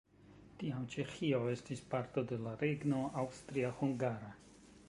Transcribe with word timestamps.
Tiam 0.61 0.87
Ĉeĥio 0.93 1.41
estis 1.51 1.83
parto 1.93 2.25
de 2.33 2.41
la 2.47 2.57
regno 2.65 3.05
Aŭstria-Hungaria. 3.25 4.37